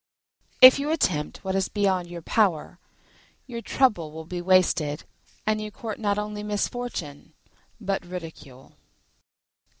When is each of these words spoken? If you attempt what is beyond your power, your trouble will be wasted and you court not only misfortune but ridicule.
If 0.61 0.79
you 0.79 0.89
attempt 0.89 1.43
what 1.43 1.53
is 1.53 1.69
beyond 1.69 2.07
your 2.09 2.23
power, 2.23 2.79
your 3.45 3.61
trouble 3.61 4.11
will 4.11 4.25
be 4.25 4.41
wasted 4.41 5.03
and 5.45 5.61
you 5.61 5.69
court 5.69 5.99
not 5.99 6.17
only 6.17 6.41
misfortune 6.41 7.33
but 7.79 8.03
ridicule. 8.03 8.77